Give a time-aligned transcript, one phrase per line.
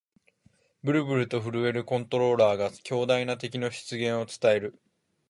[0.83, 4.81] ブルブルと震えるコントローラーが、強大な敵の出現を伝える